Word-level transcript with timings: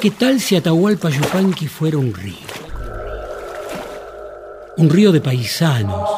qué 0.00 0.10
tal 0.10 0.40
si 0.40 0.56
Atahualpa 0.56 1.10
Yupanqui 1.10 1.66
fuera 1.66 1.98
un 1.98 2.14
río. 2.14 2.34
Un 4.78 4.88
río 4.88 5.12
de 5.12 5.20
paisanos. 5.20 6.08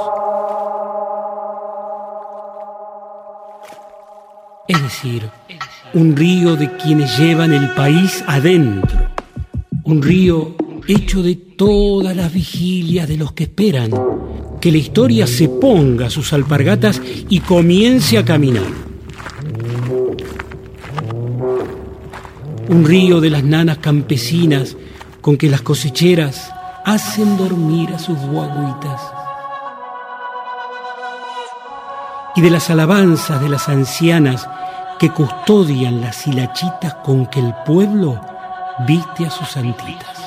Es 4.68 4.80
decir, 4.80 5.28
un 5.94 6.14
río 6.14 6.54
de 6.54 6.76
quienes 6.76 7.18
llevan 7.18 7.52
el 7.52 7.70
país 7.74 8.22
adentro. 8.28 9.08
Un 9.84 10.00
río 10.00 10.54
hecho 10.86 11.22
de 11.24 11.34
todas 11.34 12.14
las 12.14 12.32
vigilias 12.32 13.08
de 13.08 13.16
los 13.16 13.32
que 13.32 13.44
esperan 13.44 13.90
que 14.60 14.70
la 14.70 14.78
historia 14.78 15.26
se 15.26 15.48
ponga 15.48 16.08
sus 16.08 16.32
alpargatas 16.32 17.02
y 17.28 17.40
comience 17.40 18.16
a 18.16 18.24
caminar. 18.24 18.81
Un 22.68 22.84
río 22.84 23.20
de 23.20 23.30
las 23.30 23.44
nanas 23.44 23.78
campesinas 23.78 24.76
con 25.20 25.36
que 25.36 25.48
las 25.48 25.62
cosecheras 25.62 26.52
hacen 26.84 27.36
dormir 27.36 27.90
a 27.94 27.98
sus 27.98 28.18
guaguitas. 28.18 29.00
Y 32.34 32.40
de 32.40 32.50
las 32.50 32.70
alabanzas 32.70 33.40
de 33.40 33.48
las 33.48 33.68
ancianas 33.68 34.48
que 34.98 35.10
custodian 35.10 36.00
las 36.00 36.26
hilachitas 36.26 36.94
con 37.04 37.26
que 37.26 37.40
el 37.40 37.52
pueblo 37.66 38.20
viste 38.86 39.26
a 39.26 39.30
sus 39.30 39.48
santitas. 39.48 40.21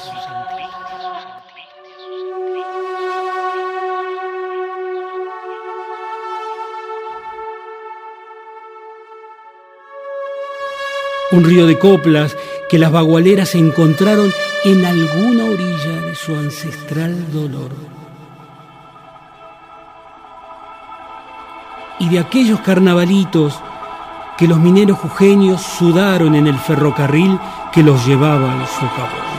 Un 11.31 11.43
río 11.43 11.65
de 11.65 11.79
coplas 11.79 12.37
que 12.69 12.77
las 12.77 12.91
bagualeras 12.91 13.55
encontraron 13.55 14.31
en 14.63 14.85
alguna 14.85 15.45
orilla 15.45 16.01
de 16.01 16.15
su 16.15 16.35
ancestral 16.35 17.31
dolor. 17.31 17.71
Y 21.99 22.09
de 22.09 22.19
aquellos 22.19 22.59
carnavalitos 22.59 23.59
que 24.37 24.47
los 24.47 24.59
mineros 24.59 24.99
jujeños 24.99 25.61
sudaron 25.61 26.35
en 26.35 26.47
el 26.47 26.57
ferrocarril 26.57 27.39
que 27.71 27.83
los 27.83 28.05
llevaba 28.05 28.53
al 28.53 28.67
socavón. 28.67 29.35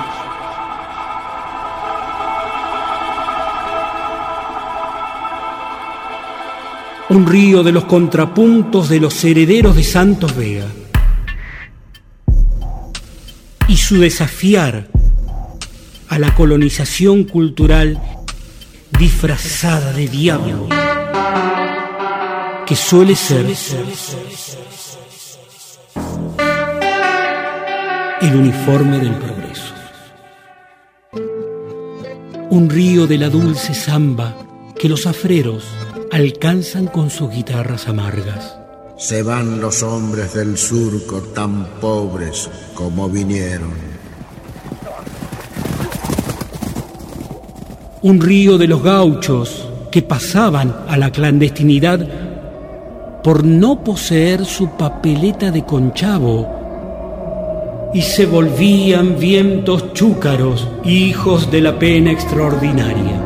Un 7.09 7.27
río 7.27 7.63
de 7.63 7.71
los 7.71 7.85
contrapuntos 7.85 8.89
de 8.89 8.99
los 8.99 9.23
herederos 9.23 9.77
de 9.77 9.85
Santos 9.85 10.35
Vega 10.35 10.67
y 13.77 13.79
su 13.79 14.01
desafiar 14.01 14.89
a 16.09 16.19
la 16.19 16.35
colonización 16.35 17.25
cultural 17.25 18.01
disfrazada 18.99 19.93
de 19.93 20.09
diablo, 20.09 20.67
que 22.65 22.75
suele 22.75 23.15
ser 23.15 23.45
el 28.23 28.35
uniforme 28.35 28.99
del 28.99 29.15
progreso. 29.17 29.75
Un 32.49 32.71
río 32.71 33.07
de 33.07 33.19
la 33.19 33.29
dulce 33.29 33.75
samba 33.75 34.39
que 34.79 34.89
los 34.89 35.07
afreros 35.07 35.65
alcanzan 36.13 36.87
con 36.87 37.11
sus 37.11 37.31
guitarras 37.31 37.89
amargas 37.89 38.57
se 38.97 39.23
van 39.23 39.61
los 39.61 39.83
hombres 39.83 40.33
del 40.35 40.57
surco 40.57 41.21
tan 41.35 41.67
pobres 41.81 42.51
como 42.75 43.09
vinieron. 43.09 43.75
Un 48.03 48.21
río 48.21 48.57
de 48.57 48.69
los 48.69 48.83
gauchos 48.83 49.69
que 49.91 50.01
pasaban 50.03 50.75
a 50.89 50.97
la 50.97 51.11
clandestinidad 51.11 52.07
por 53.23 53.45
no 53.45 53.83
poseer 53.83 54.45
su 54.45 54.71
papeleta 54.71 55.51
de 55.51 55.65
conchavo 55.65 56.47
y 57.93 58.03
se 58.03 58.27
volvían 58.27 59.19
vientos 59.19 59.93
chúcaros, 59.93 60.69
hijos 60.85 61.51
de 61.51 61.61
la 61.61 61.79
pena 61.79 62.13
extraordinaria. 62.13 63.26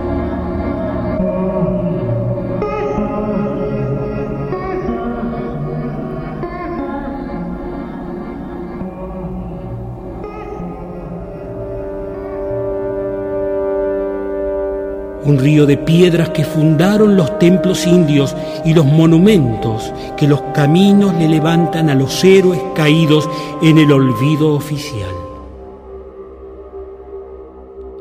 Un 15.24 15.38
río 15.38 15.66
de 15.66 15.76
piedras 15.76 16.30
que 16.30 16.44
fundaron 16.44 17.16
los 17.16 17.38
templos 17.38 17.86
indios 17.86 18.34
y 18.64 18.74
los 18.74 18.86
monumentos 18.86 19.92
que 20.16 20.26
los 20.26 20.40
caminos 20.54 21.14
le 21.14 21.28
levantan 21.28 21.90
a 21.90 21.94
los 21.94 22.24
héroes 22.24 22.60
caídos 22.74 23.28
en 23.62 23.78
el 23.78 23.92
olvido 23.92 24.54
oficial. 24.54 25.14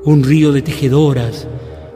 Un 0.06 0.24
río 0.24 0.52
de 0.52 0.62
tejedoras 0.62 1.48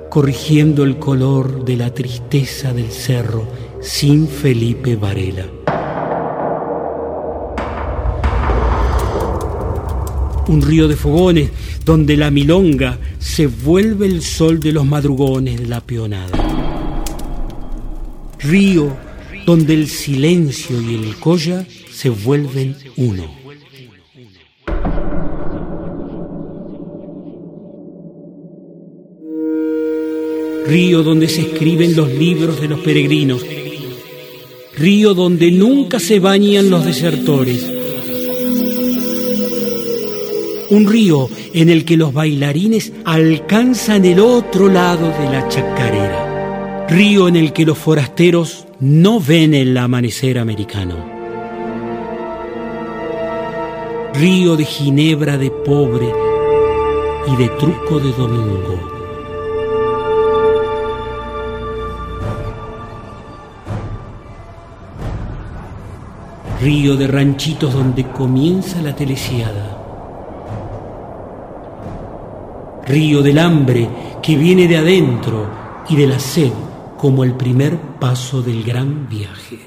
corrigiendo 0.10 0.84
el 0.84 1.00
color 1.00 1.64
de 1.64 1.78
la 1.78 1.94
tristeza 1.94 2.74
del 2.74 2.92
cerro 2.92 3.44
sin 3.82 4.28
Felipe 4.28 4.96
Varela. 4.96 5.63
Un 10.48 10.62
río 10.62 10.88
de 10.88 10.96
fogones 10.96 11.50
donde 11.86 12.18
la 12.18 12.32
milonga 12.32 13.00
se 13.20 13.48
vuelve 13.48 14.06
el 14.06 14.22
sol 14.22 14.60
de 14.60 14.72
los 14.72 14.86
madrugones 14.86 15.60
de 15.60 15.68
la 15.68 15.82
peonada. 15.82 16.32
Río 18.40 18.96
donde 19.46 19.74
el 19.74 19.88
silencio 19.88 20.82
y 20.82 20.96
el 20.96 21.16
colla 21.18 21.66
se 21.92 22.10
vuelven 22.10 22.76
uno. 22.98 23.24
Río 30.66 31.04
donde 31.04 31.28
se 31.28 31.42
escriben 31.42 31.96
los 31.96 32.12
libros 32.12 32.60
de 32.60 32.68
los 32.68 32.80
peregrinos. 32.80 33.46
Río 34.78 35.14
donde 35.14 35.52
nunca 35.52 36.00
se 36.00 36.20
bañan 36.20 36.70
los 36.70 36.86
desertores 36.86 37.83
un 40.74 40.88
río 40.88 41.30
en 41.54 41.70
el 41.70 41.86
que 41.86 41.98
los 41.98 42.14
bailarines 42.14 42.92
alcanzan 43.06 44.06
el 44.06 44.20
otro 44.20 44.70
lado 44.70 45.10
de 45.10 45.30
la 45.30 45.48
chacarera, 45.48 46.88
río 46.90 47.28
en 47.28 47.36
el 47.36 47.54
que 47.54 47.64
los 47.64 47.78
forasteros 47.78 48.66
no 48.80 49.20
ven 49.20 49.54
el 49.54 49.78
amanecer 49.78 50.40
americano, 50.40 50.96
río 54.16 54.56
de 54.56 54.66
ginebra 54.66 55.38
de 55.38 55.52
pobre 55.52 56.12
y 57.28 57.36
de 57.36 57.50
truco 57.50 58.00
de 58.00 58.12
domingo. 58.12 58.90
Río 66.62 66.96
de 66.96 67.08
ranchitos 67.08 67.74
donde 67.74 68.08
comienza 68.08 68.82
la 68.82 68.96
telesiada 68.96 69.73
río 72.86 73.22
del 73.22 73.40
hambre 73.40 73.90
que 74.22 74.36
viene 74.36 74.68
de 74.68 74.78
adentro 74.78 75.50
y 75.90 75.96
de 75.96 76.08
la 76.08 76.20
sed 76.20 76.52
como 76.98 77.24
el 77.24 77.34
primer 77.34 77.78
paso 78.00 78.42
del 78.42 78.64
gran 78.64 79.10
viaje. 79.10 79.60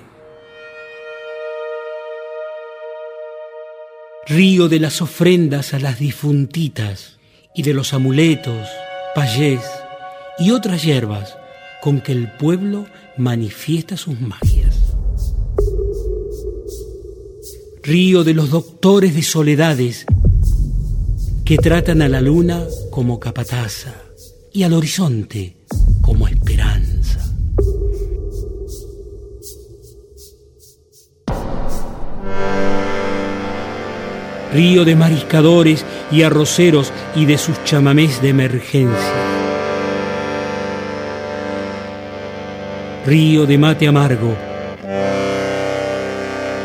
Río 4.26 4.68
de 4.68 4.80
las 4.80 5.02
ofrendas 5.02 5.72
a 5.72 5.78
las 5.78 5.98
difuntitas 5.98 7.18
y 7.54 7.62
de 7.62 7.74
los 7.74 7.94
amuletos, 7.94 8.68
payés 9.14 9.60
y 10.38 10.50
otras 10.50 10.82
hierbas 10.82 11.36
con 11.80 12.00
que 12.00 12.12
el 12.12 12.30
pueblo 12.32 12.86
manifiesta 13.16 13.96
sus 13.96 14.20
magias. 14.20 14.94
Río 17.82 18.24
de 18.24 18.34
los 18.34 18.50
doctores 18.50 19.14
de 19.14 19.22
soledades 19.22 20.06
que 21.46 21.58
tratan 21.58 22.02
a 22.02 22.08
la 22.08 22.20
luna 22.20 22.64
como 22.90 23.20
capataza 23.20 23.94
y 24.52 24.64
al 24.64 24.72
horizonte 24.72 25.56
como 26.00 26.26
esperanza. 26.26 27.20
Río 34.52 34.84
de 34.84 34.96
mariscadores 34.96 35.84
y 36.10 36.22
arroceros 36.22 36.92
y 37.14 37.26
de 37.26 37.38
sus 37.38 37.62
chamamés 37.62 38.20
de 38.20 38.30
emergencia. 38.30 39.12
Río 43.06 43.46
de 43.46 43.56
mate 43.56 43.86
amargo 43.86 44.34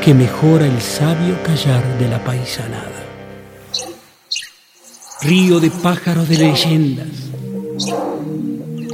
que 0.04 0.16
mejora 0.16 0.66
el 0.66 0.82
sabio 0.82 1.36
callar 1.44 2.00
de 2.00 2.08
la 2.08 2.24
paisanada. 2.24 3.01
Río 5.22 5.60
de 5.60 5.70
pájaros 5.70 6.28
de 6.28 6.38
leyendas, 6.38 7.08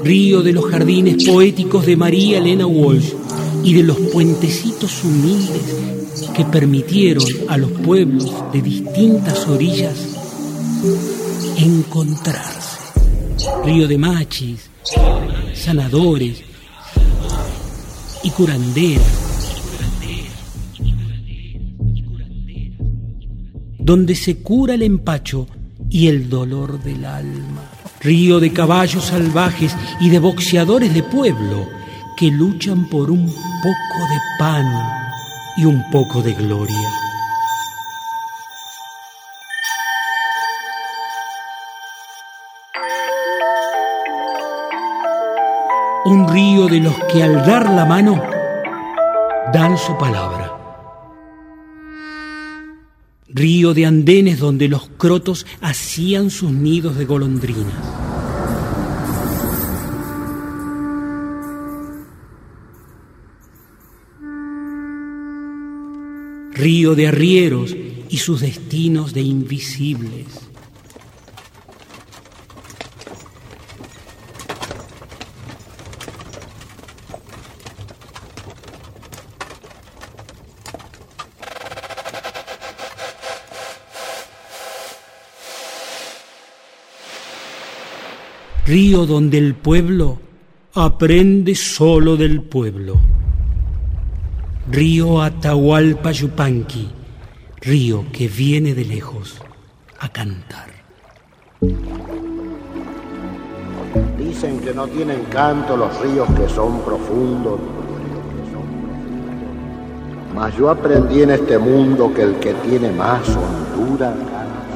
río 0.03 0.41
de 0.41 0.51
los 0.51 0.65
jardines 0.65 1.24
poéticos 1.24 1.85
de 1.85 1.95
María 1.95 2.39
Elena 2.39 2.68
Walsh 2.68 3.13
y 3.63 3.74
de 3.74 3.83
los 3.83 3.97
puentecitos 3.97 5.03
humildes 5.03 5.62
que 6.35 6.44
permitieron 6.45 7.24
a 7.47 7.57
los 7.57 7.71
pueblos 7.71 8.31
de 8.51 8.62
distintas 8.62 9.47
orillas 9.47 9.95
encontrarse. 11.57 12.77
Río 13.63 13.88
de 13.88 13.97
machis, 13.97 14.69
sanadores 15.53 16.44
y 18.24 18.29
curanderas 18.31 19.27
donde 23.79 24.15
se 24.15 24.39
cura 24.39 24.74
el 24.74 24.81
empacho 24.81 25.47
y 25.89 26.07
el 26.07 26.30
dolor 26.30 26.80
del 26.81 27.06
alma. 27.06 27.63
Río 28.01 28.39
de 28.39 28.54
caballos 28.54 29.06
salvajes 29.06 29.75
y 30.00 30.10
de 30.10 30.19
boxeadores 30.19 30.94
de 30.94 31.04
pueblo 31.04 31.68
que 32.16 32.31
luchan 32.31 32.86
por 32.89 33.12
un 33.12 33.25
poco 33.28 34.00
de 34.10 34.19
pan 34.39 34.66
y 35.57 35.66
un 35.66 35.84
poco 35.92 36.22
de 36.22 36.34
gloria. 36.34 36.89
Un 46.06 46.28
río 46.30 46.68
de 46.68 46.80
los 46.80 46.95
que 47.12 47.22
al 47.22 47.45
dar 47.45 47.69
la 47.69 47.86
mano 47.86 48.22
dan 49.51 49.78
su 49.78 49.98
palabra 49.98 50.56
río 53.29 53.74
de 53.74 53.85
andenes 53.85 54.39
donde 54.39 54.68
los 54.68 54.89
crotos 54.97 55.45
hacían 55.62 56.29
sus 56.29 56.51
nidos 56.51 56.97
de 56.97 57.06
golondrinas. 57.06 57.74
Río 66.53 66.95
de 66.95 67.07
arrieros 67.07 67.75
y 68.09 68.18
sus 68.18 68.41
destinos 68.41 69.13
de 69.13 69.21
invisibles. 69.21 70.47
Río 88.68 89.06
donde 89.06 89.38
el 89.38 89.56
pueblo 89.56 90.18
aprende 90.74 91.56
solo 91.56 92.18
del 92.18 92.42
pueblo. 92.42 92.96
Río 94.69 95.22
Atahualpa 95.22 96.12
Yupanqui, 96.12 96.90
río 97.62 98.04
que 98.12 98.28
viene 98.28 98.74
de 98.74 98.84
lejos 98.84 99.38
a 100.00 100.10
cantar. 100.10 100.68
Dicen 104.18 104.60
que 104.60 104.74
no 104.74 104.86
tienen 104.88 105.24
canto 105.31 105.78
los 105.78 106.02
ríos 106.02 106.28
que 106.38 106.50
son 106.50 106.81
profundos. 106.81 107.62
Mas 110.36 110.56
yo 110.58 110.70
aprendí 110.70 111.22
en 111.22 111.30
este 111.31 111.58
mundo 111.58 112.13
que 112.13 112.24
el 112.24 112.36
que 112.36 112.54
tiene 112.56 112.92
más 112.92 113.22
hondura 113.30 114.13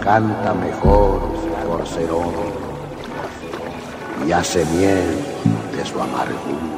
canta 0.01 0.53
mejor 0.53 1.19
por 1.67 1.85
ser 1.85 2.09
hombre 2.09 2.60
y 4.27 4.31
hace 4.31 4.65
miel 4.65 5.17
de 5.75 5.85
su 5.85 5.99
amargura. 5.99 6.71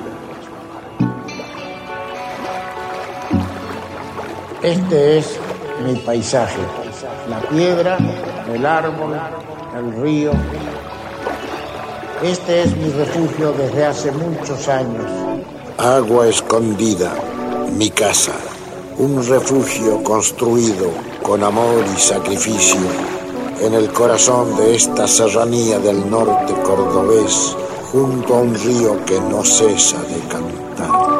Este 4.61 5.17
es 5.17 5.37
mi 5.85 5.95
paisaje, 5.95 6.61
la 7.29 7.41
piedra, 7.49 7.97
el 8.53 8.65
árbol, 8.65 9.19
el 9.77 10.01
río. 10.01 10.31
Este 12.23 12.63
es 12.63 12.77
mi 12.77 12.89
refugio 12.91 13.51
desde 13.51 13.85
hace 13.85 14.11
muchos 14.11 14.67
años. 14.69 15.05
Agua 15.77 16.27
escondida, 16.27 17.13
mi 17.77 17.89
casa, 17.89 18.31
un 18.97 19.27
refugio 19.27 20.01
construido 20.03 20.91
con 21.21 21.43
amor 21.43 21.83
y 21.93 21.99
sacrificio 21.99 23.22
en 23.61 23.73
el 23.73 23.91
corazón 23.91 24.55
de 24.57 24.75
esta 24.75 25.07
serranía 25.07 25.79
del 25.79 26.09
norte 26.09 26.53
cordobés, 26.63 27.55
junto 27.91 28.35
a 28.35 28.41
un 28.41 28.55
río 28.55 29.05
que 29.05 29.19
no 29.19 29.43
cesa 29.43 30.01
de 30.03 30.19
cantar. 30.27 31.12